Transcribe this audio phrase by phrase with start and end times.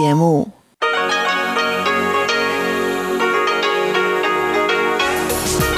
[0.00, 0.50] 节目。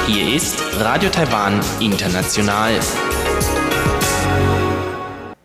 [0.07, 2.79] Hier ist Radio Taiwan International.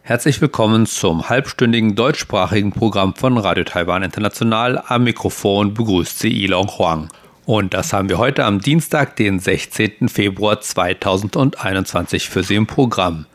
[0.03, 4.81] Herzlich willkommen zum halbstündigen deutschsprachigen Programm von Radio Taiwan International.
[4.87, 7.09] Am Mikrofon begrüßt Sie Ilon Huang.
[7.47, 10.09] Und das haben wir heute am Dienstag, den 16.
[10.09, 13.27] Februar 2021 für Sie im Programm.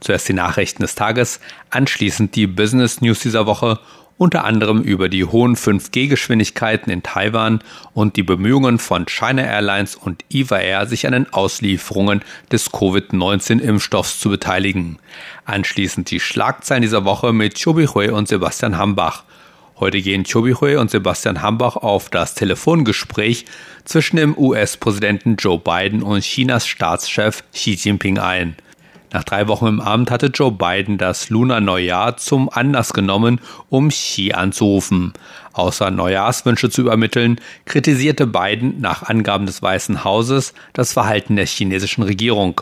[0.00, 3.78] Zuerst die Nachrichten des Tages, anschließend die Business News dieser Woche
[4.18, 7.60] unter anderem über die hohen 5G-Geschwindigkeiten in Taiwan
[7.92, 14.18] und die Bemühungen von China Airlines und EVA Air, sich an den Auslieferungen des Covid-19-Impfstoffs
[14.18, 14.98] zu beteiligen.
[15.44, 19.24] Anschließend die Schlagzeilen dieser Woche mit Chobi Hui und Sebastian Hambach.
[19.78, 23.44] Heute gehen Chobi Hui und Sebastian Hambach auf das Telefongespräch
[23.84, 28.56] zwischen dem US-Präsidenten Joe Biden und Chinas Staatschef Xi Jinping ein.
[29.12, 34.32] Nach drei Wochen im Amt hatte Joe Biden das Lunar-Neujahr zum Anlass genommen, um Xi
[34.32, 35.12] anzurufen.
[35.52, 42.02] Außer Neujahrswünsche zu übermitteln, kritisierte Biden nach Angaben des Weißen Hauses das Verhalten der chinesischen
[42.02, 42.60] Regierung.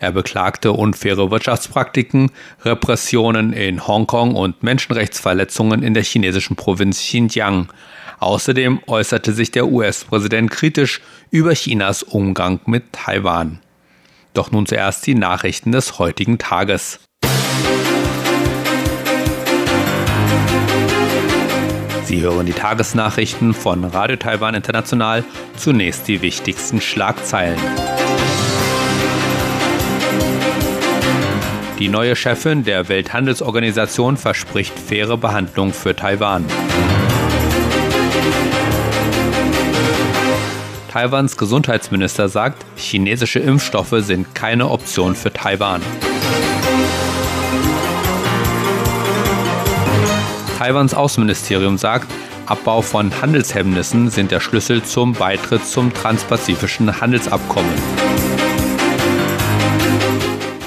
[0.00, 2.30] Er beklagte unfaire Wirtschaftspraktiken,
[2.64, 7.72] Repressionen in Hongkong und Menschenrechtsverletzungen in der chinesischen Provinz Xinjiang.
[8.18, 13.60] Außerdem äußerte sich der US-Präsident kritisch über Chinas Umgang mit Taiwan.
[14.34, 16.98] Doch nun zuerst die Nachrichten des heutigen Tages.
[22.04, 25.24] Sie hören die Tagesnachrichten von Radio Taiwan International.
[25.56, 27.58] Zunächst die wichtigsten Schlagzeilen.
[31.78, 36.44] Die neue Chefin der Welthandelsorganisation verspricht faire Behandlung für Taiwan.
[40.94, 45.82] Taiwans Gesundheitsminister sagt, chinesische Impfstoffe sind keine Option für Taiwan.
[50.56, 52.06] Taiwans Außenministerium sagt,
[52.46, 57.74] Abbau von Handelshemmnissen sind der Schlüssel zum Beitritt zum transpazifischen Handelsabkommen.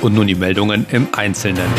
[0.02, 1.72] Und nun die Meldungen im Einzelnen.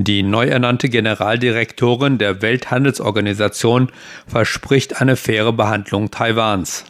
[0.00, 3.90] Die neu ernannte Generaldirektorin der Welthandelsorganisation
[4.28, 6.84] verspricht eine faire Behandlung Taiwans.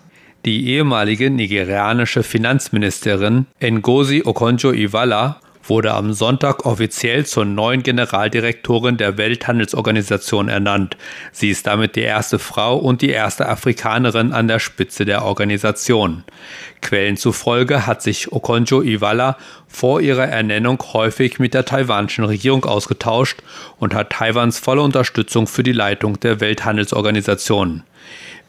[0.44, 10.48] Die ehemalige nigerianische Finanzministerin Ngozi Okonjo-Iweala wurde am Sonntag offiziell zur neuen Generaldirektorin der Welthandelsorganisation
[10.48, 10.96] ernannt.
[11.32, 16.24] Sie ist damit die erste Frau und die erste Afrikanerin an der Spitze der Organisation.
[16.80, 19.36] Quellen zufolge hat sich Okonjo-Iweala
[19.66, 23.42] vor ihrer Ernennung häufig mit der taiwanischen Regierung ausgetauscht
[23.78, 27.82] und hat Taiwans volle Unterstützung für die Leitung der Welthandelsorganisation.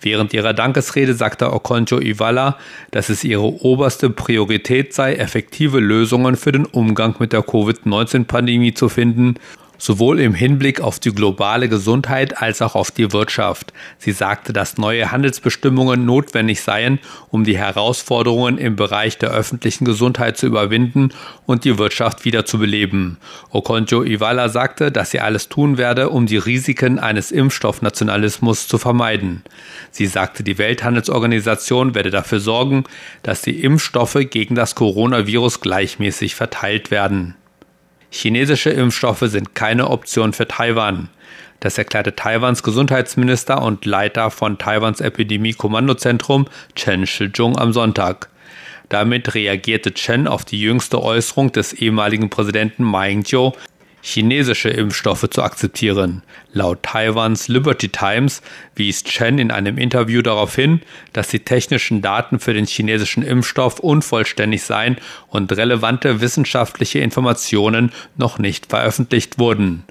[0.01, 2.57] Während ihrer Dankesrede sagte Okonjo-Iweala,
[2.91, 8.87] dass es ihre oberste Priorität sei, effektive Lösungen für den Umgang mit der Covid-19-Pandemie zu
[8.87, 9.35] finden
[9.79, 13.73] sowohl im Hinblick auf die globale Gesundheit als auch auf die Wirtschaft.
[13.97, 20.37] Sie sagte, dass neue Handelsbestimmungen notwendig seien, um die Herausforderungen im Bereich der öffentlichen Gesundheit
[20.37, 21.09] zu überwinden
[21.47, 23.17] und die Wirtschaft wieder zu beleben.
[23.49, 29.43] Okonjo Iweala sagte, dass sie alles tun werde, um die Risiken eines Impfstoffnationalismus zu vermeiden.
[29.91, 32.83] Sie sagte, die Welthandelsorganisation werde dafür sorgen,
[33.23, 37.35] dass die Impfstoffe gegen das Coronavirus gleichmäßig verteilt werden.
[38.11, 41.09] Chinesische Impfstoffe sind keine Option für Taiwan.
[41.59, 48.29] Das erklärte Taiwans Gesundheitsminister und Leiter von Taiwans Epidemie-Kommandozentrum Chen Shizhong am Sonntag.
[48.87, 53.53] Damit reagierte Chen auf die jüngste Äußerung des ehemaligen Präsidenten Ma Ying-jeou,
[54.01, 56.23] chinesische Impfstoffe zu akzeptieren.
[56.53, 58.41] Laut Taiwans Liberty Times
[58.75, 60.81] wies Chen in einem Interview darauf hin,
[61.13, 68.39] dass die technischen Daten für den chinesischen Impfstoff unvollständig seien und relevante wissenschaftliche Informationen noch
[68.39, 69.83] nicht veröffentlicht wurden.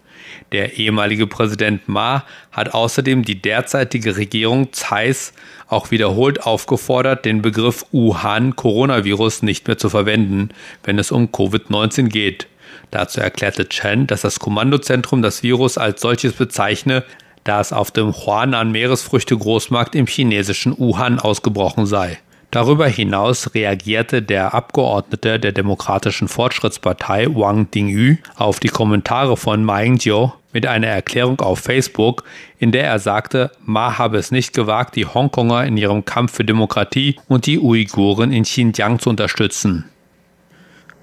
[0.52, 5.32] Der ehemalige Präsident Ma hat außerdem die derzeitige Regierung Zeiss
[5.68, 10.50] auch wiederholt aufgefordert, den Begriff Wuhan-Coronavirus nicht mehr zu verwenden,
[10.84, 12.46] wenn es um Covid-19 geht.
[12.90, 17.04] Dazu erklärte Chen, dass das Kommandozentrum das Virus als solches bezeichne,
[17.44, 22.18] da es auf dem Huanan Meeresfrüchte-Großmarkt im chinesischen Wuhan ausgebrochen sei.
[22.50, 29.80] Darüber hinaus reagierte der Abgeordnete der Demokratischen Fortschrittspartei Wang Dingyu auf die Kommentare von Ma
[29.80, 32.24] Ying-jeou mit einer Erklärung auf Facebook,
[32.58, 36.44] in der er sagte, Ma habe es nicht gewagt, die Hongkonger in ihrem Kampf für
[36.44, 39.84] Demokratie und die Uiguren in Xinjiang zu unterstützen.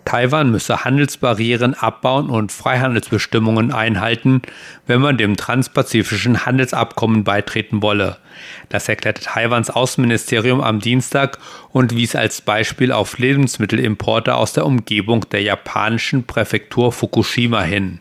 [0.06, 4.44] Taiwan müsse Handelsbarrieren abbauen und Freihandelsbestimmungen einhalten,
[4.86, 8.18] wenn man dem transpazifischen Handelsabkommen beitreten wolle.
[8.70, 11.40] Das erklärte Taiwans Außenministerium am Dienstag
[11.72, 18.00] und wies als Beispiel auf Lebensmittelimporte aus der Umgebung der japanischen Präfektur Fukushima hin.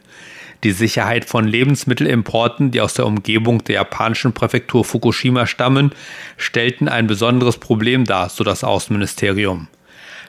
[0.63, 5.91] Die Sicherheit von Lebensmittelimporten, die aus der Umgebung der japanischen Präfektur Fukushima stammen,
[6.39, 9.69] stellten ein besonderes Problem dar, so das Außenministerium.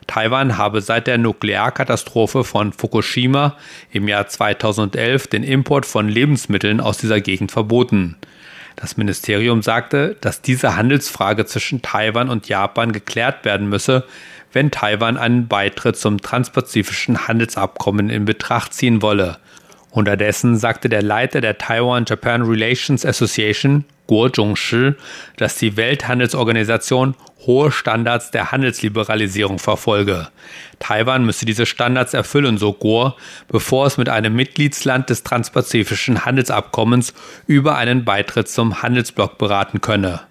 [0.07, 3.57] Taiwan habe seit der Nuklearkatastrophe von Fukushima
[3.91, 8.15] im Jahr 2011 den Import von Lebensmitteln aus dieser Gegend verboten.
[8.75, 14.03] Das Ministerium sagte, dass diese Handelsfrage zwischen Taiwan und Japan geklärt werden müsse,
[14.51, 19.37] wenn Taiwan einen Beitritt zum transpazifischen Handelsabkommen in Betracht ziehen wolle.
[19.91, 24.93] Unterdessen sagte der Leiter der Taiwan-Japan Relations Association, Guo Zhongshi,
[25.37, 27.15] dass die Welthandelsorganisation
[27.45, 30.29] hohe Standards der Handelsliberalisierung verfolge.
[30.79, 33.13] Taiwan müsse diese Standards erfüllen, so Guo,
[33.47, 37.13] bevor es mit einem Mitgliedsland des Transpazifischen Handelsabkommens
[37.47, 40.21] über einen Beitritt zum Handelsblock beraten könne.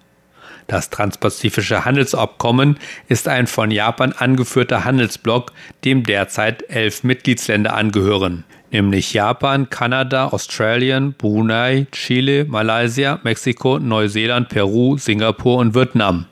[0.67, 5.51] Das Transpazifische Handelsabkommen ist ein von Japan angeführter Handelsblock,
[5.83, 8.45] dem derzeit elf Mitgliedsländer angehören
[8.75, 16.25] nämlich Japan, Kanada, Australien, Brunei, Chile, Malaysia, Mexiko, Neuseeland, Peru, Singapur und Vietnam.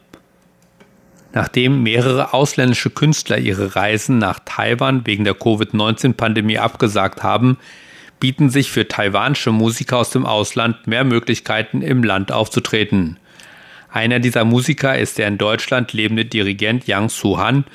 [1.31, 7.57] Nachdem mehrere ausländische Künstler ihre Reisen nach Taiwan wegen der Covid-19-Pandemie abgesagt haben,
[8.19, 13.19] bieten sich für taiwanische Musiker aus dem Ausland mehr Möglichkeiten, im Land aufzutreten.
[13.94, 17.66] Einer dieser Musiker ist der in Deutschland lebende Dirigent Yang Su-han,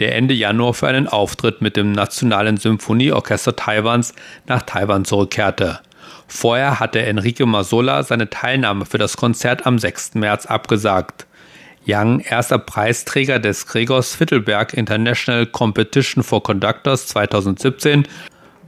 [0.00, 4.12] der Ende Januar für einen Auftritt mit dem Nationalen Symphonieorchester Taiwans
[4.48, 5.78] nach Taiwan zurückkehrte.
[6.26, 10.16] Vorher hatte Enrique Masola seine Teilnahme für das Konzert am 6.
[10.16, 11.26] März abgesagt.
[11.84, 18.02] Yang, erster Preisträger des Gregors Fittelberg International Competition for Conductors 2017,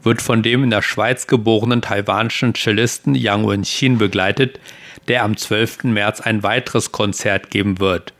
[0.02, 4.60] wird von dem in der Schweiz geborenen taiwanischen Cellisten Yang Wenqin begleitet,
[5.08, 5.84] der am 12.
[5.84, 8.12] März ein weiteres Konzert geben wird.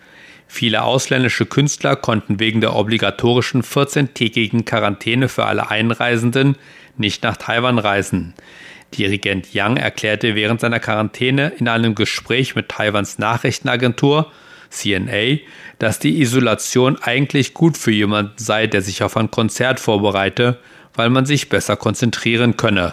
[0.47, 6.56] Viele ausländische Künstler konnten wegen der obligatorischen 14-tägigen Quarantäne für alle Einreisenden
[6.97, 8.35] nicht nach Taiwan reisen.
[8.99, 14.32] Dirigent Yang erklärte während seiner Quarantäne in einem Gespräch mit Taiwans Nachrichtenagentur
[14.71, 15.38] CNA,
[15.79, 20.59] dass die Isolation eigentlich gut für jemanden sei, der sich auf ein Konzert vorbereite,
[21.00, 22.93] weil man sich besser konzentrieren könne.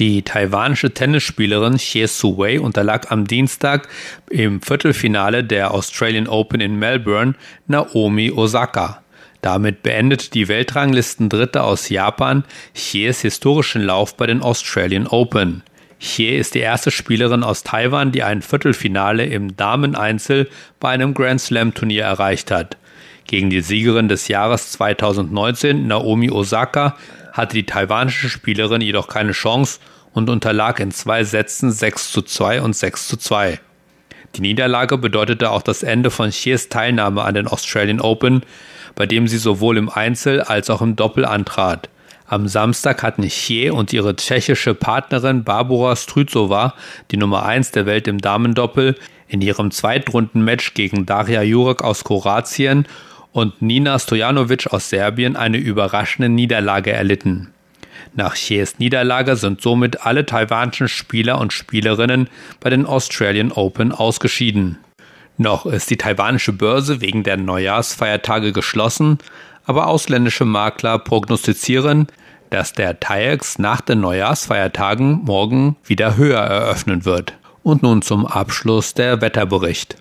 [0.00, 3.88] Die taiwanische Tennisspielerin Xie Su-wei unterlag am Dienstag
[4.28, 7.36] im Viertelfinale der Australian Open in Melbourne
[7.66, 9.02] Naomi Osaka.
[9.40, 12.44] Damit beendet die Weltranglisten-Dritte aus Japan
[12.74, 15.62] Xies historischen Lauf bei den Australian Open.
[16.00, 20.50] Xie ist die erste Spielerin aus Taiwan, die ein Viertelfinale im Dameneinzel
[20.80, 22.76] bei einem Grand Slam Turnier erreicht hat.
[23.30, 26.96] Gegen die Siegerin des Jahres 2019, Naomi Osaka,
[27.32, 29.78] hatte die taiwanische Spielerin jedoch keine Chance
[30.12, 33.60] und unterlag in zwei Sätzen 6 zu 2 und 6 zu 2.
[34.34, 38.42] Die Niederlage bedeutete auch das Ende von Chiers Teilnahme an den Australian Open,
[38.96, 41.88] bei dem sie sowohl im Einzel als auch im Doppel antrat.
[42.26, 46.74] Am Samstag hatten Chier und ihre tschechische Partnerin Barbara Stryzova,
[47.12, 48.96] die Nummer 1 der Welt im Damendoppel,
[49.28, 52.88] in ihrem Zweitrundenmatch gegen Daria Jurek aus Kroatien
[53.32, 57.52] und Nina Stojanovic aus Serbien eine überraschende Niederlage erlitten.
[58.14, 62.28] Nach Chies Niederlage sind somit alle taiwanischen Spieler und Spielerinnen
[62.60, 64.78] bei den Australian Open ausgeschieden.
[65.36, 69.18] Noch ist die taiwanische Börse wegen der Neujahrsfeiertage geschlossen,
[69.64, 72.08] aber ausländische Makler prognostizieren,
[72.50, 77.34] dass der TAIEX nach den Neujahrsfeiertagen morgen wieder höher eröffnen wird.
[77.62, 79.96] Und nun zum Abschluss der Wetterbericht.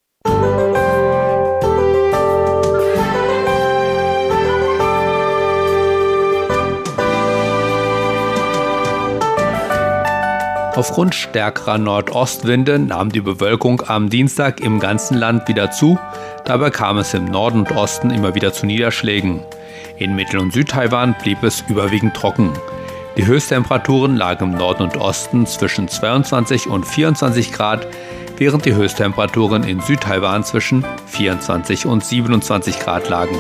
[10.80, 16.00] Aufgrund stärkerer Nordostwinde nahm die Bewölkung am Dienstag im ganzen Land wieder zu.
[16.46, 19.42] Dabei kam es im Norden und Osten immer wieder zu Niederschlägen.
[19.98, 22.54] In Mittel- und Südtaiwan blieb es überwiegend trocken.
[23.18, 27.86] Die Höchsttemperaturen lagen im Norden und Osten zwischen 22 und 24 Grad,
[28.38, 33.36] während die Höchsttemperaturen in Südtaiwan zwischen 24 und 27 Grad lagen.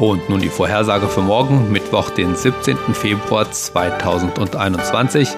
[0.00, 2.76] Und nun die Vorhersage für morgen, Mittwoch, den 17.
[2.92, 5.28] Februar 2021.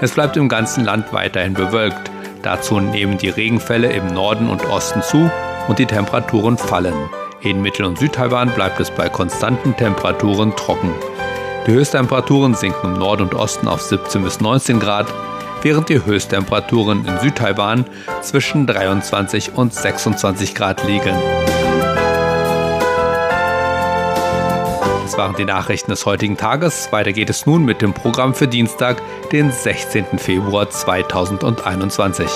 [0.00, 2.10] Es bleibt im ganzen Land weiterhin bewölkt.
[2.42, 5.30] Dazu nehmen die Regenfälle im Norden und Osten zu
[5.68, 6.94] und die Temperaturen fallen.
[7.40, 10.92] In Mittel- und Südtaiwan bleibt es bei konstanten Temperaturen trocken.
[11.66, 15.06] Die Höchsttemperaturen sinken im Norden und Osten auf 17 bis 19 Grad,
[15.62, 17.84] während die Höchsttemperaturen in Südtaiwan
[18.22, 21.14] zwischen 23 und 26 Grad liegen.
[25.18, 26.92] Waren die Nachrichten des heutigen Tages.
[26.92, 30.06] Weiter geht es nun mit dem Programm für Dienstag, den 16.
[30.16, 32.26] Februar 2021.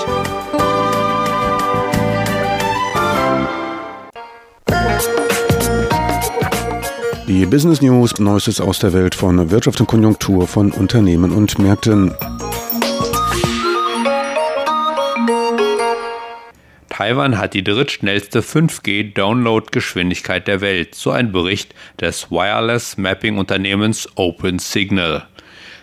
[7.28, 12.12] Die Business News, Neuestes aus der Welt von Wirtschaft und Konjunktur von Unternehmen und Märkten.
[17.02, 25.26] Taiwan hat die drittschnellste 5G-Download-Geschwindigkeit der Welt, so ein Bericht des Wireless Mapping-Unternehmens OpenSignal.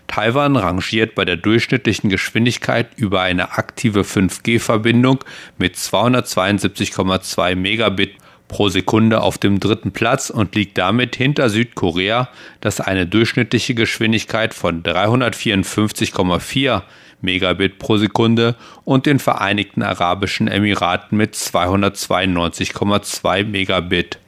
[0.07, 5.19] Taiwan rangiert bei der durchschnittlichen Geschwindigkeit über eine aktive 5G-Verbindung
[5.57, 8.15] mit 272,2 Megabit
[8.50, 12.27] pro Sekunde auf dem dritten Platz und liegt damit hinter Südkorea,
[12.60, 16.82] das eine durchschnittliche Geschwindigkeit von 354,4
[17.22, 24.20] Megabit pro Sekunde und den Vereinigten Arabischen Emiraten mit 292,2 Megabit.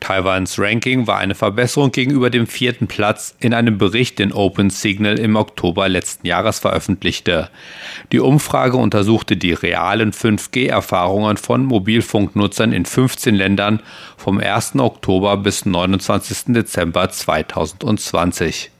[0.00, 5.36] Taiwans Ranking war eine Verbesserung gegenüber dem vierten Platz in einem Bericht, den OpenSignal im
[5.36, 7.50] Oktober letzten Jahres veröffentlichte.
[8.12, 13.80] Die Umfrage untersuchte die realen 5G-Erfahrungen von Mobilfunknutzern in 15 Ländern
[14.16, 14.76] vom 1.
[14.76, 16.54] Oktober bis 29.
[16.54, 18.70] Dezember 2020.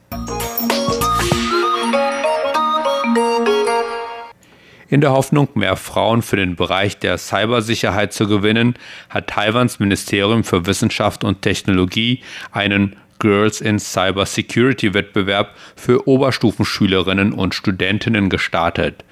[4.88, 8.75] In der Hoffnung, mehr Frauen für den Bereich der Cybersicherheit zu gewinnen,
[9.11, 17.33] hat Taiwans Ministerium für Wissenschaft und Technologie einen Girls in Cyber Security Wettbewerb für Oberstufenschülerinnen
[17.33, 19.05] und Studentinnen gestartet.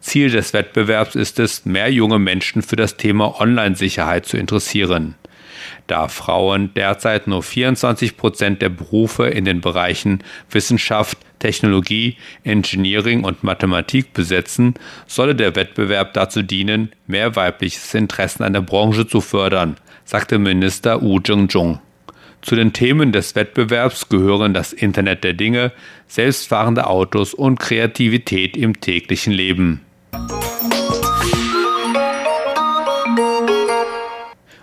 [0.00, 5.14] Ziel des Wettbewerbs ist es, mehr junge Menschen für das Thema Online-Sicherheit zu interessieren.
[5.86, 13.42] Da Frauen derzeit nur 24 Prozent der Berufe in den Bereichen Wissenschaft, Technologie, Engineering und
[13.42, 14.74] Mathematik besetzen,
[15.08, 21.02] solle der Wettbewerb dazu dienen, mehr weibliches Interesse an der Branche zu fördern, sagte Minister
[21.02, 21.80] Wu Zhengzhong.
[22.42, 25.72] Zu den Themen des Wettbewerbs gehören das Internet der Dinge,
[26.06, 29.80] selbstfahrende Autos und Kreativität im täglichen Leben.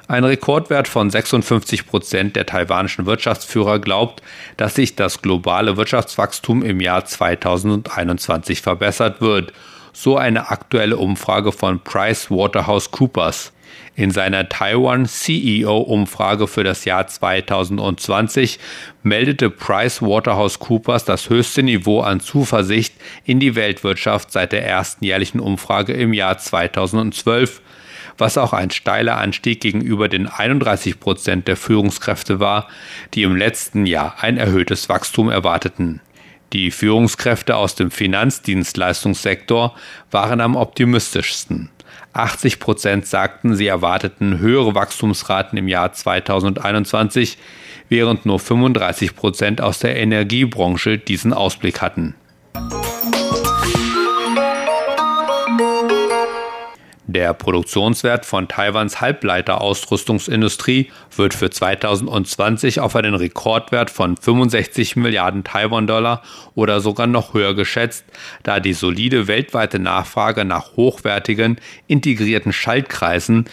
[0.09, 4.23] Ein Rekordwert von 56 Prozent der taiwanischen Wirtschaftsführer glaubt,
[4.57, 9.53] dass sich das globale Wirtschaftswachstum im Jahr 2021 verbessert wird,
[9.93, 13.53] so eine aktuelle Umfrage von PricewaterhouseCoopers.
[13.93, 18.57] In seiner Taiwan CEO-Umfrage für das Jahr 2020
[19.03, 25.93] meldete PricewaterhouseCoopers das höchste Niveau an Zuversicht in die Weltwirtschaft seit der ersten jährlichen Umfrage
[25.93, 27.61] im Jahr 2012
[28.19, 32.67] was auch ein steiler Anstieg gegenüber den 31 Prozent der Führungskräfte war,
[33.13, 36.01] die im letzten Jahr ein erhöhtes Wachstum erwarteten.
[36.53, 39.75] Die Führungskräfte aus dem Finanzdienstleistungssektor
[40.09, 41.69] waren am optimistischsten.
[42.13, 47.37] 80 Prozent sagten, sie erwarteten höhere Wachstumsraten im Jahr 2021,
[47.87, 52.15] während nur 35 Prozent aus der Energiebranche diesen Ausblick hatten.
[57.11, 66.21] Der Produktionswert von Taiwans Halbleiterausrüstungsindustrie wird für 2020 auf einen Rekordwert von 65 Milliarden Taiwan-Dollar
[66.53, 68.05] oder sogar noch höher geschätzt,
[68.43, 73.45] da die solide weltweite Nachfrage nach hochwertigen, integrierten Schaltkreisen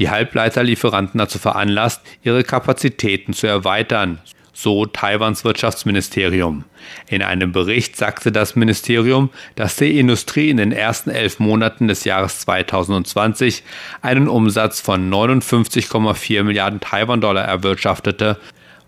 [0.00, 4.18] die Halbleiterlieferanten dazu veranlasst, ihre Kapazitäten zu erweitern,
[4.56, 6.64] so Taiwans Wirtschaftsministerium.
[7.08, 12.04] In einem Bericht sagte das Ministerium, dass die Industrie in den ersten elf Monaten des
[12.04, 13.62] Jahres 2020
[14.00, 18.38] einen Umsatz von 59,4 Milliarden Taiwan-Dollar erwirtschaftete,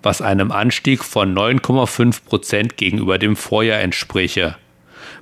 [0.02, 4.56] was einem Anstieg von 9,5 Prozent gegenüber dem Vorjahr entspräche.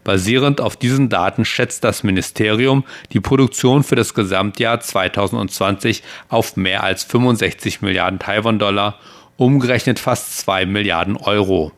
[0.05, 6.85] Basierend auf diesen Daten schätzt das Ministerium die Produktion für das Gesamtjahr 2020 auf mehr
[6.85, 9.00] als 65 Milliarden Taiwan-Dollar
[9.37, 11.73] umgerechnet fast 2 Milliarden Euro,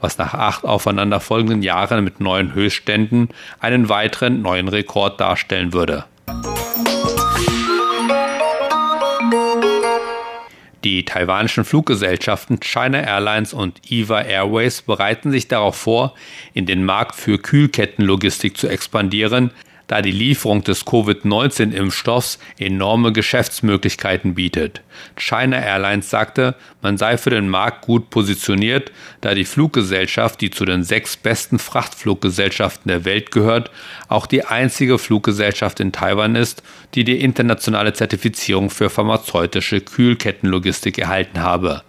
[0.00, 3.28] was nach acht aufeinanderfolgenden Jahren mit neuen Höchstständen
[3.60, 6.04] einen weiteren neuen Rekord darstellen würde.
[10.84, 16.14] Die taiwanischen Fluggesellschaften China Airlines und EVA Airways bereiten sich darauf vor,
[16.52, 19.50] in den Markt für Kühlkettenlogistik zu expandieren,
[19.86, 24.82] da die Lieferung des Covid-19-Impfstoffs enorme Geschäftsmöglichkeiten bietet.
[25.16, 30.64] China Airlines sagte, man sei für den Markt gut positioniert, da die Fluggesellschaft, die zu
[30.64, 33.70] den sechs besten Frachtfluggesellschaften der Welt gehört,
[34.08, 36.62] auch die einzige Fluggesellschaft in Taiwan ist,
[36.94, 41.82] die die internationale Zertifizierung für pharmazeutische Kühlkettenlogistik erhalten habe.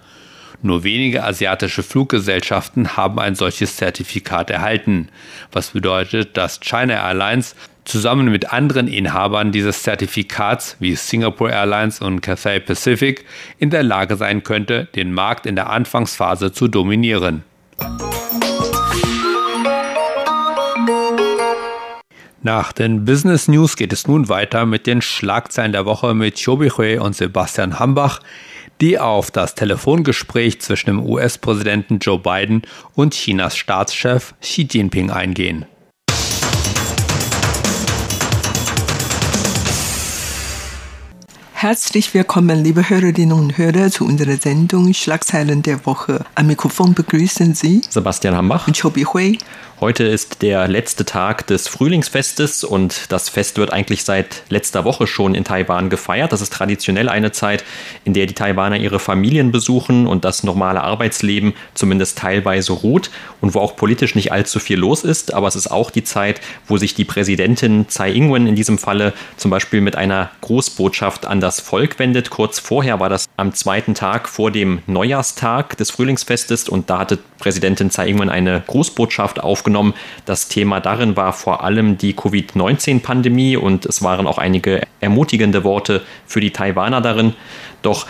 [0.66, 5.10] Nur wenige asiatische Fluggesellschaften haben ein solches Zertifikat erhalten,
[5.52, 12.22] was bedeutet, dass China Airlines zusammen mit anderen Inhabern dieses Zertifikats wie Singapore Airlines und
[12.22, 13.26] Cathay Pacific
[13.60, 17.44] in der Lage sein könnte, den Markt in der Anfangsphase zu dominieren.
[22.46, 26.70] Nach den Business News geht es nun weiter mit den Schlagzeilen der Woche mit Chobi
[26.70, 28.20] Hui und Sebastian Hambach,
[28.82, 32.62] die auf das Telefongespräch zwischen dem US-Präsidenten Joe Biden
[32.94, 35.66] und Chinas Staatschef Xi Jinping eingehen.
[41.58, 46.24] Herzlich willkommen, liebe Hörerinnen und Hörer, zu unserer Sendung Schlagzeilen der Woche.
[46.36, 49.40] Am Mikrofon begrüßen Sie Sebastian Hambach und Chobi Hui.
[49.82, 55.06] Heute ist der letzte Tag des Frühlingsfestes und das Fest wird eigentlich seit letzter Woche
[55.06, 56.32] schon in Taiwan gefeiert.
[56.32, 57.66] Das ist traditionell eine Zeit,
[58.06, 63.54] in der die Taiwaner ihre Familien besuchen und das normale Arbeitsleben zumindest teilweise ruht und
[63.54, 65.34] wo auch politisch nicht allzu viel los ist.
[65.34, 69.12] Aber es ist auch die Zeit, wo sich die Präsidentin Tsai Ing-wen in diesem Falle
[69.36, 72.30] zum Beispiel mit einer Großbotschaft an das Volk wendet.
[72.30, 77.20] Kurz vorher war das am zweiten Tag vor dem Neujahrstag des Frühlingsfestes und da hatte
[77.40, 79.94] Präsidentin Tsai Ing-wen eine Großbotschaft auf aufgenommen.
[80.26, 86.02] Das Thema darin war vor allem die Covid-19-Pandemie und es waren auch einige ermutigende Worte
[86.28, 87.34] für die Taiwaner darin.
[87.82, 88.06] Doch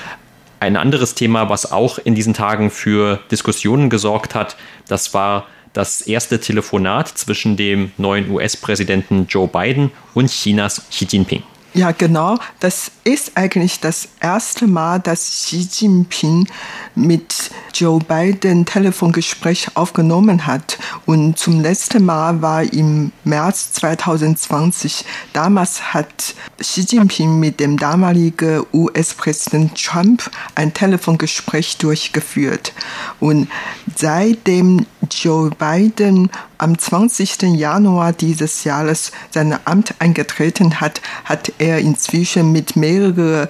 [0.59, 6.01] ein anderes Thema, was auch in diesen Tagen für Diskussionen gesorgt hat, das war das
[6.01, 11.43] erste Telefonat zwischen dem neuen US-Präsidenten Joe Biden und Chinas Xi Jinping.
[11.75, 12.39] Ja, genau.
[12.59, 16.47] Das ist eigentlich das erste Mal, dass Xi Jinping
[16.95, 20.79] mit Joe Biden Telefongespräch aufgenommen hat.
[21.05, 25.05] Und zum letzten Mal war im März 2020.
[25.33, 32.73] Damals hat Xi Jinping mit dem damaligen US-Präsident Trump ein Telefongespräch durchgeführt.
[33.19, 33.47] Und
[33.95, 37.43] seitdem Joe Biden am 20.
[37.55, 42.94] Januar dieses Jahres sein Amt eingetreten hat, hat er inzwischen mit mehreren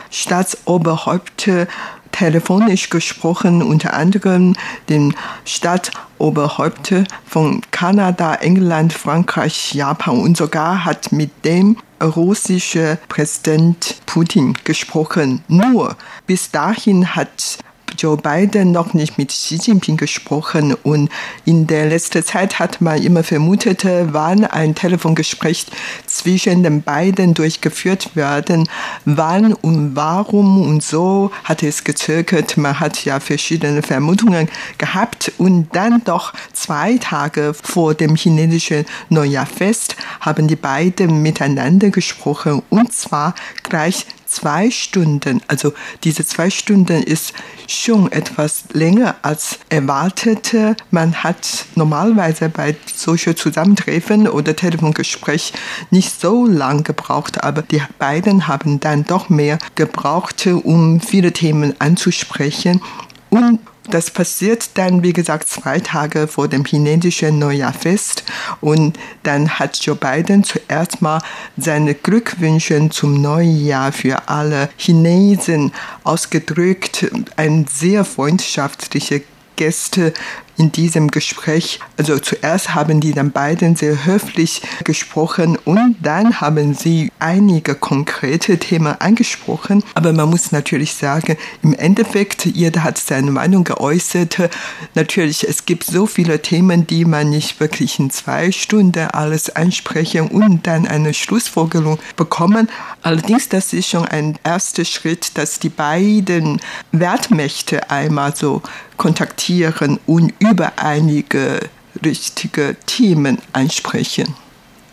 [0.10, 1.68] Staatsoberhäuptern
[2.16, 4.56] telefonisch gesprochen, unter anderem
[4.88, 14.54] den Stadtoberhäupter von Kanada, England, Frankreich, Japan und sogar hat mit dem russischen Präsident Putin
[14.64, 15.44] gesprochen.
[15.48, 17.58] Nur bis dahin hat
[17.98, 20.74] Joe Biden noch nicht mit Xi Jinping gesprochen.
[20.74, 21.10] Und
[21.46, 25.66] in der letzten Zeit hat man immer vermutet, wann ein Telefongespräch
[26.06, 28.70] zwischen den beiden durchgeführt werden,
[29.06, 32.58] wann und warum und so hat es gezögert.
[32.58, 35.32] Man hat ja verschiedene Vermutungen gehabt.
[35.38, 42.62] Und dann doch zwei Tage vor dem chinesischen Neujahrfest haben die beiden miteinander gesprochen.
[42.70, 45.42] Und zwar gleich zwei Stunden.
[45.48, 47.34] Also diese zwei Stunden ist
[47.68, 50.56] schon etwas länger als erwartet.
[50.92, 55.54] Man hat normalerweise bei solchen Zusammentreffen oder Telefongespräch
[55.92, 61.74] nicht so lang gebraucht, aber die beiden haben dann doch mehr gebraucht, um viele Themen
[61.80, 62.82] anzusprechen.
[63.30, 63.60] Und
[63.90, 68.24] das passiert dann, wie gesagt, zwei Tage vor dem chinesischen Neujahrfest.
[68.62, 71.22] Und dann hat Joe Biden zuerst mal
[71.58, 75.72] seine Glückwünsche zum Neujahr für alle Chinesen
[76.04, 77.10] ausgedrückt.
[77.38, 79.20] Ein sehr freundschaftlicher
[79.56, 80.14] Gäste
[80.58, 81.80] in diesem Gespräch.
[81.98, 88.58] Also zuerst haben die dann beiden sehr höflich gesprochen und dann haben sie einige konkrete
[88.58, 89.84] Themen angesprochen.
[89.94, 94.50] Aber man muss natürlich sagen, im Endeffekt, jeder hat seine Meinung geäußert.
[94.94, 100.28] Natürlich, es gibt so viele Themen, die man nicht wirklich in zwei Stunden alles ansprechen
[100.28, 102.70] und dann eine Schlussfolgerung bekommen.
[103.02, 106.60] Allerdings, das ist schon ein erster Schritt, dass die beiden
[106.92, 108.62] Wertmächte einmal so
[108.98, 111.60] kontaktieren und über einige
[112.04, 114.34] richtige Themen ansprechen.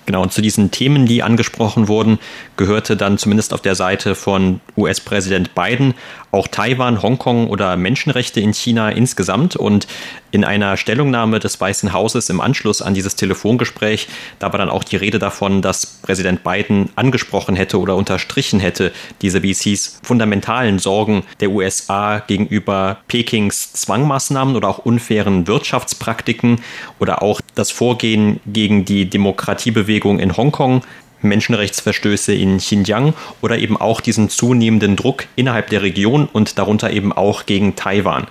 [0.04, 2.18] Genau, und zu diesen Themen, die angesprochen wurden,
[2.56, 5.94] gehörte dann zumindest auf der Seite von US-Präsident Biden
[6.32, 9.54] auch Taiwan, Hongkong oder Menschenrechte in China insgesamt.
[9.54, 9.86] Und
[10.32, 14.82] in einer Stellungnahme des Weißen Hauses im Anschluss an dieses Telefongespräch, da war dann auch
[14.82, 21.24] die Rede davon, dass Präsident Biden angesprochen hätte oder unterstrichen hätte, diese, hieß, fundamentalen Sorgen
[21.40, 26.62] der USA gegenüber Pekings Zwangmaßnahmen oder auch unfairen Wirtschaftspraktiken
[26.98, 30.82] oder auch das Vorgehen gegen die Demokratiebewegung in Hongkong,
[31.22, 37.12] Menschenrechtsverstöße in Xinjiang oder eben auch diesen zunehmenden Druck innerhalb der Region und darunter eben
[37.12, 38.26] auch gegen Taiwan.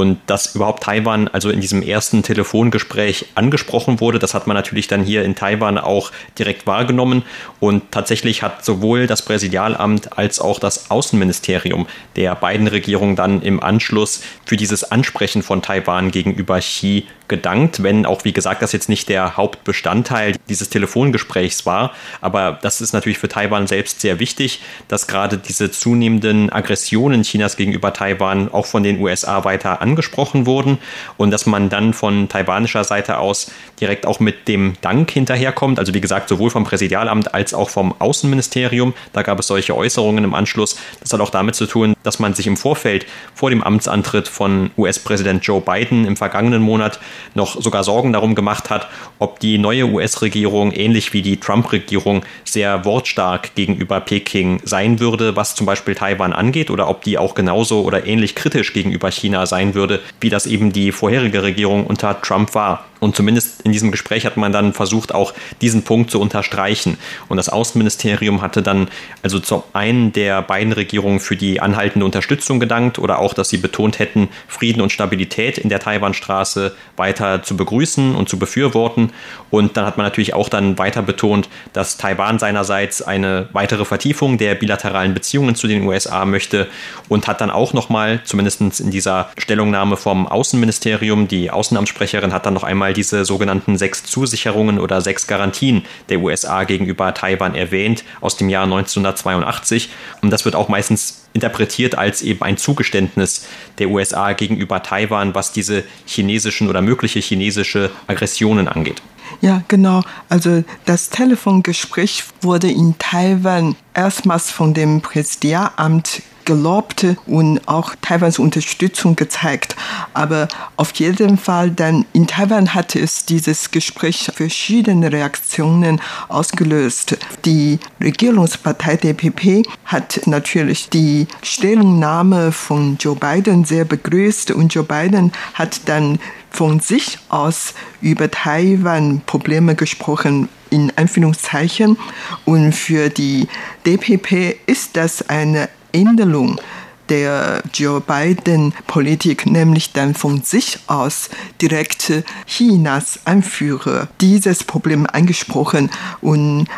[0.00, 4.88] Und dass überhaupt Taiwan also in diesem ersten Telefongespräch angesprochen wurde, das hat man natürlich
[4.88, 7.22] dann hier in Taiwan auch direkt wahrgenommen.
[7.60, 11.86] Und tatsächlich hat sowohl das Präsidialamt als auch das Außenministerium
[12.16, 18.04] der beiden Regierungen dann im Anschluss für dieses Ansprechen von Taiwan gegenüber Xi gedankt, wenn
[18.04, 21.94] auch, wie gesagt, das jetzt nicht der Hauptbestandteil dieses Telefongesprächs war.
[22.20, 27.56] Aber das ist natürlich für Taiwan selbst sehr wichtig, dass gerade diese zunehmenden Aggressionen Chinas
[27.56, 30.78] gegenüber Taiwan auch von den USA weiter angesprochen wurden
[31.16, 33.50] und dass man dann von taiwanischer Seite aus
[33.80, 35.78] direkt auch mit dem Dank hinterherkommt.
[35.78, 38.94] Also wie gesagt, sowohl vom Präsidialamt als auch vom Außenministerium.
[39.12, 40.76] Da gab es solche Äußerungen im Anschluss.
[41.00, 44.70] Das hat auch damit zu tun, dass man sich im Vorfeld vor dem Amtsantritt von
[44.78, 47.00] US-Präsident Joe Biden im vergangenen Monat
[47.34, 52.84] noch sogar Sorgen darum gemacht hat, ob die neue US-Regierung ähnlich wie die Trump-Regierung sehr
[52.84, 57.82] wortstark gegenüber Peking sein würde, was zum Beispiel Taiwan angeht, oder ob die auch genauso
[57.82, 62.54] oder ähnlich kritisch gegenüber China sein würde, wie das eben die vorherige Regierung unter Trump
[62.54, 62.84] war.
[63.00, 66.98] Und zumindest in diesem Gespräch hat man dann versucht, auch diesen Punkt zu unterstreichen.
[67.28, 68.88] Und das Außenministerium hatte dann
[69.22, 73.56] also zum einen der beiden Regierungen für die anhaltende Unterstützung gedankt oder auch, dass sie
[73.56, 79.12] betont hätten, Frieden und Stabilität in der Taiwanstraße weiter zu begrüßen und zu befürworten.
[79.50, 84.38] Und dann hat man natürlich auch dann weiter betont, dass Taiwan seinerseits eine weitere Vertiefung
[84.38, 86.68] der bilateralen Beziehungen zu den USA möchte
[87.08, 92.54] und hat dann auch nochmal, zumindest in dieser Stellungnahme vom Außenministerium, die Außenamtssprecherin hat dann
[92.54, 98.36] noch einmal diese sogenannten sechs Zusicherungen oder sechs Garantien der USA gegenüber Taiwan erwähnt aus
[98.36, 99.90] dem Jahr 1982.
[100.22, 103.46] Und das wird auch meistens interpretiert als eben ein Zugeständnis
[103.78, 109.02] der USA gegenüber Taiwan, was diese chinesischen oder mögliche chinesische Aggressionen angeht.
[109.40, 110.02] Ja, genau.
[110.28, 119.14] Also das Telefongespräch wurde in Taiwan erstmals von dem Präsidialamt gelobt und auch Taiwans Unterstützung
[119.14, 119.76] gezeigt.
[120.14, 127.18] Aber auf jeden Fall dann in Taiwan hatte es dieses Gespräch verschiedene Reaktionen ausgelöst.
[127.44, 135.30] Die Regierungspartei DPP hat natürlich die Stellungnahme von Joe Biden sehr begrüßt und Joe Biden
[135.54, 136.18] hat dann
[136.50, 141.96] von sich aus über Taiwan Probleme gesprochen, in Anführungszeichen.
[142.44, 143.46] Und für die
[143.86, 146.60] DPP ist das eine Änderung
[147.08, 151.28] der Joe Biden-Politik, nämlich dann von sich aus
[151.60, 152.12] direkt
[152.46, 155.90] Chinas Anführer dieses Problem angesprochen.
[156.20, 156.68] Und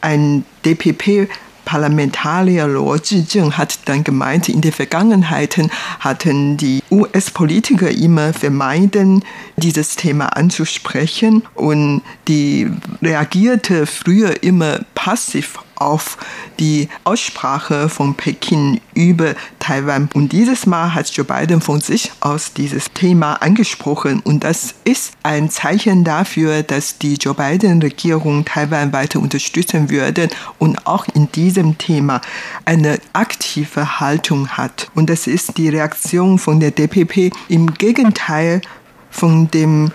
[0.00, 1.28] ein DPP
[1.64, 5.56] Parlamentarier Luo Zhizheng hat dann gemeint, in der Vergangenheit
[6.00, 9.24] hatten die US-Politiker immer vermeiden,
[9.56, 11.42] dieses Thema anzusprechen.
[11.54, 12.68] Und die
[13.02, 16.18] reagierte früher immer passiv auf
[16.58, 20.08] die Aussprache von Peking über Taiwan.
[20.14, 24.20] Und dieses Mal hat Joe Biden von sich aus dieses Thema angesprochen.
[24.20, 30.86] Und das ist ein Zeichen dafür, dass die Joe Biden-Regierung Taiwan weiter unterstützen würde und
[30.86, 32.20] auch in diesem Thema
[32.64, 34.90] eine aktive Haltung hat.
[34.94, 38.60] Und das ist die Reaktion von der DPP im Gegenteil
[39.10, 39.90] von dem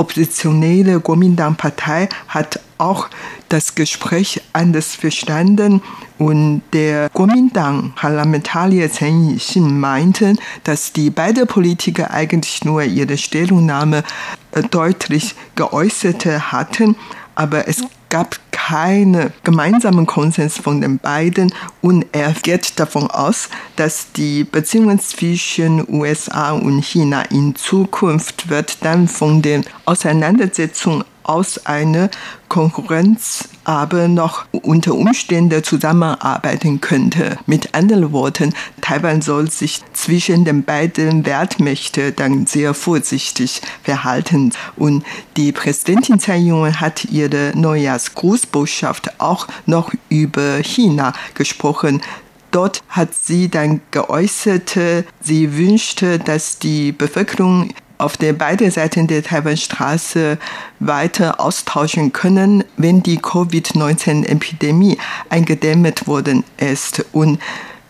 [0.00, 3.08] oppositionelle Kuomintang-Partei hat auch
[3.50, 5.82] das Gespräch anders verstanden
[6.18, 14.02] und der Kuomintang-Parlamentarier Chen Yixin meinte, dass die beiden Politiker eigentlich nur ihre Stellungnahme
[14.52, 16.96] äh, deutlich geäußert hatten,
[17.34, 24.12] aber es gab keinen gemeinsamen Konsens von den beiden und er geht davon aus, dass
[24.12, 32.10] die Beziehungen zwischen USA und China in Zukunft wird dann von den Auseinandersetzungen aus einer
[32.48, 37.38] Konkurrenz aber noch unter Umständen zusammenarbeiten könnte.
[37.46, 44.52] Mit anderen Worten, Taiwan soll sich zwischen den beiden Weltmächten dann sehr vorsichtig verhalten.
[44.76, 45.04] Und
[45.36, 52.00] die Präsidentin Tsai Ing-wen hat ihre Neujahrsgrußbotschaft auch noch über China gesprochen.
[52.50, 54.76] Dort hat sie dann geäußert,
[55.20, 60.38] sie wünschte, dass die Bevölkerung auf der beiden Seiten der Taiwanstraße
[60.78, 67.04] weiter austauschen können, wenn die Covid-19-Epidemie eingedämmt worden ist.
[67.12, 67.40] Und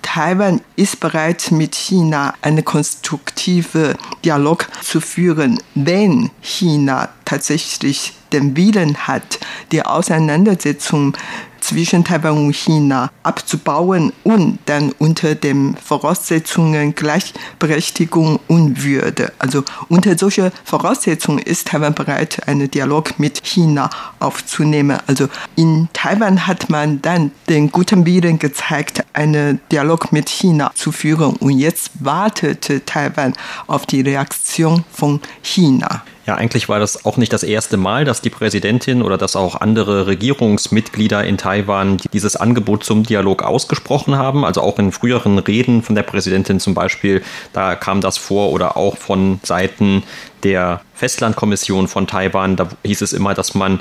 [0.03, 3.95] Taiwan ist bereit, mit China einen konstruktiven
[4.25, 9.39] Dialog zu führen, wenn China tatsächlich den Willen hat,
[9.73, 11.17] die Auseinandersetzung
[11.61, 19.33] zwischen Taiwan und China abzubauen und dann unter den Voraussetzungen Gleichberechtigung und Würde.
[19.39, 24.99] Also unter solchen Voraussetzungen ist Taiwan bereit, einen Dialog mit China aufzunehmen.
[25.07, 30.93] Also in Taiwan hat man dann den guten Willen gezeigt, einen Dialog mit China zu
[30.93, 33.35] führen und jetzt wartete Taiwan
[33.67, 36.03] auf die Reaktion von China.
[36.27, 39.61] Ja, eigentlich war das auch nicht das erste Mal, dass die Präsidentin oder dass auch
[39.61, 44.45] andere Regierungsmitglieder in Taiwan dieses Angebot zum Dialog ausgesprochen haben.
[44.45, 47.23] Also auch in früheren Reden von der Präsidentin zum Beispiel,
[47.55, 50.03] da kam das vor oder auch von Seiten
[50.43, 53.81] der Festlandkommission von Taiwan, da hieß es immer, dass man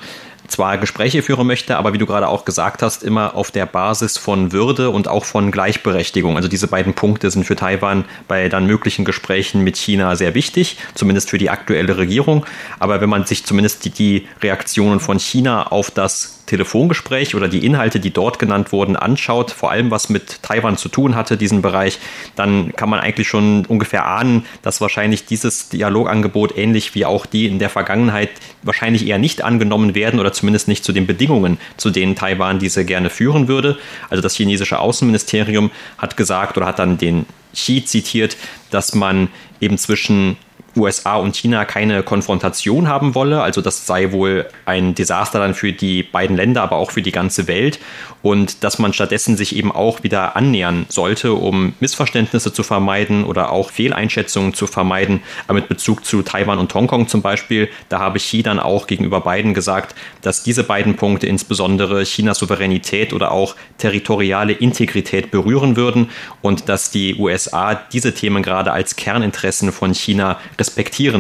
[0.49, 4.17] zwar Gespräche führen möchte, aber wie du gerade auch gesagt hast, immer auf der Basis
[4.17, 6.35] von Würde und auch von Gleichberechtigung.
[6.35, 10.77] Also diese beiden Punkte sind für Taiwan bei dann möglichen Gesprächen mit China sehr wichtig,
[10.95, 12.45] zumindest für die aktuelle Regierung.
[12.79, 17.63] Aber wenn man sich zumindest die, die Reaktionen von China auf das Telefongespräch oder die
[17.65, 21.61] Inhalte, die dort genannt wurden, anschaut, vor allem was mit Taiwan zu tun hatte, diesen
[21.61, 21.99] Bereich,
[22.35, 27.45] dann kann man eigentlich schon ungefähr ahnen, dass wahrscheinlich dieses Dialogangebot ähnlich wie auch die
[27.45, 28.29] in der Vergangenheit
[28.63, 32.85] wahrscheinlich eher nicht angenommen werden oder zumindest nicht zu den Bedingungen, zu denen Taiwan diese
[32.85, 33.77] gerne führen würde.
[34.09, 38.37] Also das chinesische Außenministerium hat gesagt oder hat dann den Xi zitiert,
[38.71, 40.37] dass man eben zwischen
[40.79, 43.41] USA und China keine Konfrontation haben wolle.
[43.41, 47.11] Also das sei wohl ein Desaster dann für die beiden Länder, aber auch für die
[47.11, 47.79] ganze Welt.
[48.21, 53.51] Und dass man stattdessen sich eben auch wieder annähern sollte, um Missverständnisse zu vermeiden oder
[53.51, 55.21] auch Fehleinschätzungen zu vermeiden.
[55.47, 59.21] Aber mit Bezug zu Taiwan und Hongkong zum Beispiel, da habe Xi dann auch gegenüber
[59.21, 66.09] beiden gesagt, dass diese beiden Punkte insbesondere Chinas Souveränität oder auch territoriale Integrität berühren würden
[66.41, 70.68] und dass die USA diese Themen gerade als Kerninteressen von China respektieren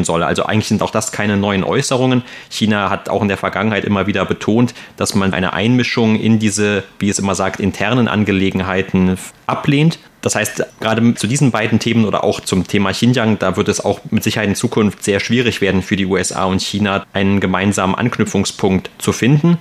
[0.03, 0.25] solle.
[0.25, 2.23] Also eigentlich sind auch das keine neuen Äußerungen.
[2.49, 6.83] China hat auch in der Vergangenheit immer wieder betont, dass man eine Einmischung in diese,
[6.99, 9.99] wie es immer sagt, internen Angelegenheiten ablehnt.
[10.21, 13.83] Das heißt, gerade zu diesen beiden Themen oder auch zum Thema Xinjiang, da wird es
[13.83, 17.95] auch mit Sicherheit in Zukunft sehr schwierig werden für die USA und China, einen gemeinsamen
[17.95, 19.57] Anknüpfungspunkt zu finden.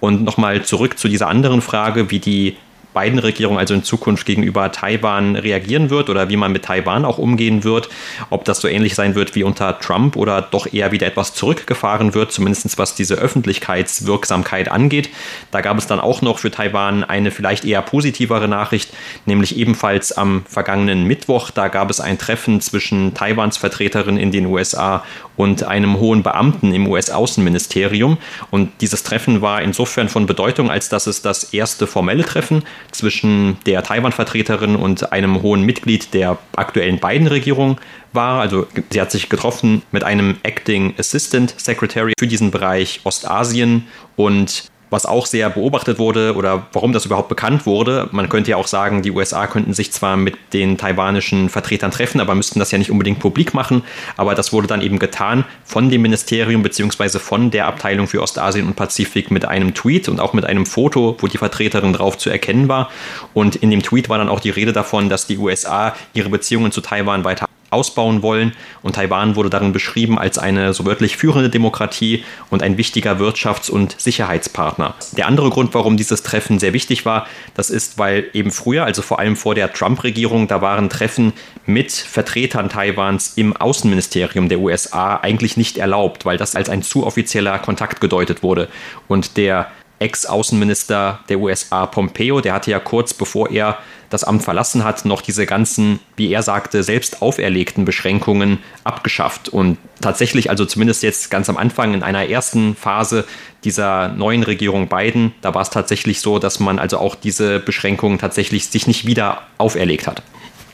[0.00, 2.56] Und nochmal zurück zu dieser anderen Frage, wie die
[2.92, 7.18] beiden Regierungen also in Zukunft gegenüber Taiwan reagieren wird oder wie man mit Taiwan auch
[7.18, 7.88] umgehen wird.
[8.30, 12.14] Ob das so ähnlich sein wird wie unter Trump oder doch eher wieder etwas zurückgefahren
[12.14, 15.10] wird, zumindest was diese Öffentlichkeitswirksamkeit angeht.
[15.50, 18.90] Da gab es dann auch noch für Taiwan eine vielleicht eher positivere Nachricht,
[19.26, 21.50] nämlich ebenfalls am vergangenen Mittwoch.
[21.50, 25.04] Da gab es ein Treffen zwischen Taiwans Vertreterin in den USA
[25.36, 28.18] und einem hohen Beamten im US-Außenministerium.
[28.50, 33.58] Und dieses Treffen war insofern von Bedeutung, als dass es das erste formelle Treffen zwischen
[33.66, 37.80] der Taiwan-Vertreterin und einem hohen Mitglied der aktuellen beiden Regierung
[38.12, 38.40] war.
[38.40, 44.70] Also sie hat sich getroffen mit einem Acting Assistant Secretary für diesen Bereich Ostasien und
[44.92, 48.08] was auch sehr beobachtet wurde oder warum das überhaupt bekannt wurde.
[48.12, 52.20] Man könnte ja auch sagen, die USA könnten sich zwar mit den taiwanischen Vertretern treffen,
[52.20, 53.82] aber müssten das ja nicht unbedingt publik machen.
[54.18, 57.18] Aber das wurde dann eben getan von dem Ministerium bzw.
[57.18, 61.16] von der Abteilung für Ostasien und Pazifik mit einem Tweet und auch mit einem Foto,
[61.18, 62.90] wo die Vertreterin drauf zu erkennen war.
[63.32, 66.70] Und in dem Tweet war dann auch die Rede davon, dass die USA ihre Beziehungen
[66.70, 68.52] zu Taiwan weiter ausbauen wollen.
[68.82, 73.70] Und Taiwan wurde darin beschrieben als eine so wörtlich führende Demokratie und ein wichtiger Wirtschafts-
[73.70, 74.94] und Sicherheitspartner.
[75.12, 79.02] Der andere Grund, warum dieses Treffen sehr wichtig war, das ist, weil eben früher, also
[79.02, 81.32] vor allem vor der Trump-Regierung, da waren Treffen
[81.66, 87.06] mit Vertretern Taiwans im Außenministerium der USA eigentlich nicht erlaubt, weil das als ein zu
[87.06, 88.68] offizieller Kontakt gedeutet wurde.
[89.08, 89.70] Und der
[90.02, 93.78] Ex-Außenminister der USA Pompeo, der hatte ja kurz bevor er
[94.12, 99.48] das Amt verlassen hat, noch diese ganzen, wie er sagte, selbst auferlegten Beschränkungen abgeschafft.
[99.48, 103.24] Und tatsächlich, also zumindest jetzt ganz am Anfang in einer ersten Phase
[103.64, 108.18] dieser neuen Regierung Biden, da war es tatsächlich so, dass man also auch diese Beschränkungen
[108.18, 110.22] tatsächlich sich nicht wieder auferlegt hat.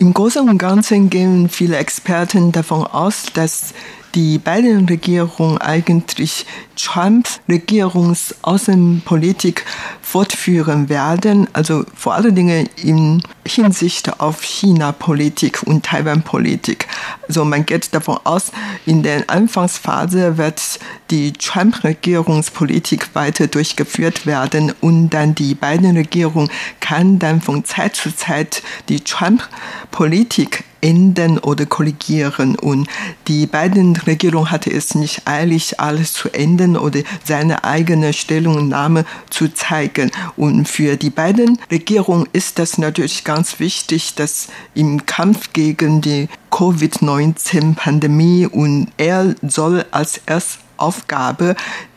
[0.00, 3.74] Im Großen und Ganzen gehen viele Experten davon aus, dass
[4.18, 9.64] die beiden Regierungen eigentlich Trumps Regierungsaußenpolitik
[10.02, 16.86] fortführen werden, also vor allen Dingen in Hinsicht auf China-Politik und Taiwan-Politik.
[17.26, 18.52] Also man geht davon aus,
[18.86, 20.60] in der Anfangsphase wird
[21.10, 28.14] die Trump-Regierungspolitik weiter durchgeführt werden und dann die beiden Regierungen kann dann von Zeit zu
[28.14, 32.56] Zeit die Trump-Politik ändern oder korrigieren.
[32.56, 32.88] Und
[33.26, 39.52] die beiden Regierungen hatte es nicht eilig, alles zu ändern oder seine eigene Stellungnahme zu
[39.52, 40.10] zeigen.
[40.36, 46.28] Und für die beiden Regierungen ist das natürlich ganz wichtig, dass im Kampf gegen die
[46.50, 51.56] Covid-19-Pandemie und er soll als Erstaufgabe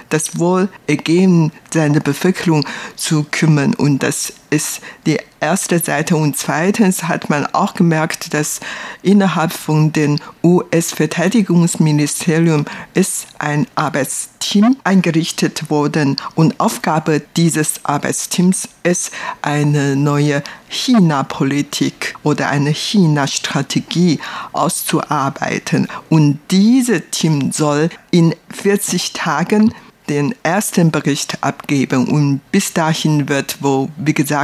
[0.10, 3.74] das Wohlergehen seiner Bevölkerung zu kümmern.
[3.74, 6.16] Und das ist die erste Seite.
[6.16, 8.60] Und zweitens hat man auch gemerkt, dass
[9.02, 16.18] innerhalb von dem US-Verteidigungsministerium ist ein Arbeitsteam eingerichtet worden.
[16.36, 19.12] Und Aufgabe dieses Arbeitsteams ist
[19.42, 24.20] eine neue China-Politik oder eine China-Strategie
[24.52, 25.88] auszuarbeiten.
[26.10, 29.74] Und dieses Team soll in 40 Tagen
[30.12, 34.41] den ersten Bericht abgeben und bis dahin wird, wo, wie gesagt,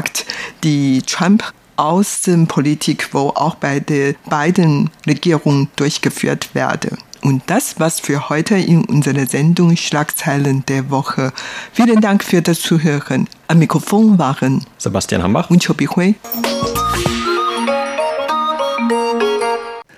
[0.63, 6.97] die Trump Außenpolitik, wo auch bei der beiden Regierungen durchgeführt werde.
[7.21, 11.31] Und das was für heute in unserer Sendung Schlagzeilen der Woche.
[11.73, 13.27] Vielen Dank für das Zuhören.
[13.47, 16.15] Am Mikrofon waren Sebastian Hambach und Chobi Hui.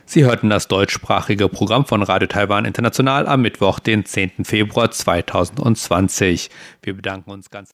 [0.05, 4.43] Sie hörten das deutschsprachige Programm von Radio Taiwan International am Mittwoch, den 10.
[4.43, 6.49] Februar 2020.
[6.81, 7.69] Wir bedanken uns ganz